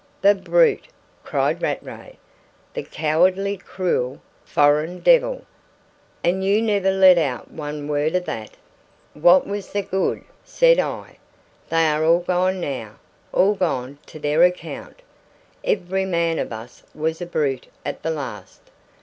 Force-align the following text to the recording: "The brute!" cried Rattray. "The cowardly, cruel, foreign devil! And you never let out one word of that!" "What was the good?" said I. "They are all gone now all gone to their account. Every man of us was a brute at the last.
"The 0.23 0.33
brute!" 0.33 0.87
cried 1.23 1.61
Rattray. 1.61 2.17
"The 2.73 2.81
cowardly, 2.81 3.55
cruel, 3.55 4.19
foreign 4.43 5.01
devil! 5.01 5.45
And 6.23 6.43
you 6.43 6.59
never 6.59 6.89
let 6.89 7.19
out 7.19 7.51
one 7.51 7.87
word 7.87 8.15
of 8.15 8.25
that!" 8.25 8.57
"What 9.13 9.45
was 9.45 9.71
the 9.73 9.83
good?" 9.83 10.23
said 10.43 10.79
I. 10.79 11.17
"They 11.69 11.85
are 11.87 12.03
all 12.03 12.21
gone 12.21 12.59
now 12.59 12.93
all 13.31 13.53
gone 13.53 13.99
to 14.07 14.17
their 14.17 14.41
account. 14.41 15.03
Every 15.63 16.05
man 16.05 16.39
of 16.39 16.51
us 16.51 16.81
was 16.95 17.21
a 17.21 17.27
brute 17.27 17.67
at 17.85 18.01
the 18.01 18.09
last. 18.09 18.61